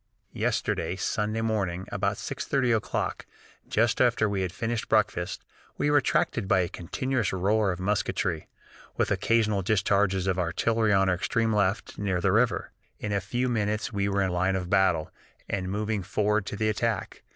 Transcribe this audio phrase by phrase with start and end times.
[0.33, 3.27] "Yesterday (Sunday) morning, about 6.30 o'clock,
[3.69, 5.45] just after we had finished breakfast,
[5.77, 8.47] we were attracted by a continuous roar of musketry,
[8.97, 12.71] with occasional discharges of artillery on our extreme left, near the river.
[12.97, 15.11] In a few minutes we were in line of battle,
[15.47, 17.21] and moving forward to the attack.